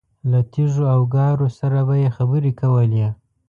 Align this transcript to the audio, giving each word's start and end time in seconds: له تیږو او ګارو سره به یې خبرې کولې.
له 0.31 0.39
تیږو 0.51 0.83
او 0.95 0.99
ګارو 1.15 1.47
سره 1.59 1.79
به 1.87 1.95
یې 2.01 2.09
خبرې 2.17 2.51
کولې. 2.59 3.07